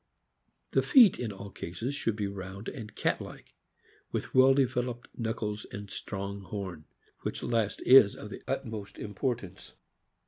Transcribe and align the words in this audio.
The 0.71 0.81
feet 0.81 1.19
in 1.19 1.31
all 1.31 1.51
cases 1.51 1.93
should 1.93 2.15
be 2.15 2.25
round 2.25 2.67
and 2.67 2.95
cat 2.95 3.21
like, 3.21 3.53
with 4.11 4.33
well 4.33 4.55
developed 4.55 5.09
knuckles 5.15 5.67
and 5.71 5.91
strong 5.91 6.41
horn, 6.41 6.85
which 7.19 7.43
last 7.43 7.81
is 7.83 8.15
of 8.15 8.31
the 8.31 8.41
utmost 8.47 8.97
importance. 8.97 9.75